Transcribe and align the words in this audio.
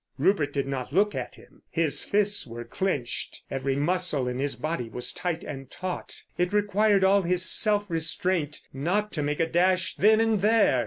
Rupert 0.17 0.51
did 0.51 0.65
not 0.65 0.91
look 0.91 1.13
at 1.13 1.35
him. 1.35 1.61
His 1.69 2.03
fists 2.03 2.47
were 2.47 2.63
clenched, 2.63 3.43
every 3.51 3.75
muscle 3.75 4.27
in 4.27 4.39
his 4.39 4.55
body 4.55 4.89
was 4.89 5.13
tight 5.13 5.43
and 5.43 5.69
taut. 5.69 6.23
It 6.39 6.51
required 6.53 7.03
all 7.03 7.21
his 7.21 7.45
self 7.45 7.85
restraint 7.87 8.61
not 8.73 9.11
to 9.11 9.21
make 9.21 9.39
a 9.39 9.45
dash 9.45 9.93
then 9.95 10.19
and 10.19 10.41
there. 10.41 10.79